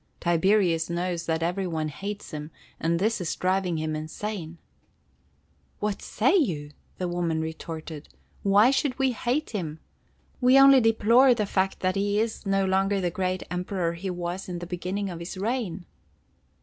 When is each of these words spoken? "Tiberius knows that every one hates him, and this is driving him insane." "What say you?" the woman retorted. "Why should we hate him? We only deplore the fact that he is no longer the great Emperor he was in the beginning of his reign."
"Tiberius 0.19 0.89
knows 0.89 1.27
that 1.27 1.43
every 1.43 1.67
one 1.67 1.89
hates 1.89 2.31
him, 2.31 2.49
and 2.79 2.97
this 2.97 3.21
is 3.21 3.35
driving 3.35 3.77
him 3.77 3.95
insane." 3.95 4.57
"What 5.79 6.01
say 6.01 6.35
you?" 6.35 6.71
the 6.97 7.07
woman 7.07 7.39
retorted. 7.39 8.09
"Why 8.41 8.71
should 8.71 8.97
we 8.97 9.11
hate 9.11 9.51
him? 9.51 9.79
We 10.41 10.57
only 10.57 10.81
deplore 10.81 11.35
the 11.35 11.45
fact 11.45 11.81
that 11.81 11.95
he 11.95 12.19
is 12.19 12.47
no 12.47 12.65
longer 12.65 12.99
the 12.99 13.11
great 13.11 13.43
Emperor 13.51 13.93
he 13.93 14.09
was 14.09 14.49
in 14.49 14.57
the 14.57 14.65
beginning 14.65 15.11
of 15.11 15.19
his 15.19 15.37
reign." 15.37 15.85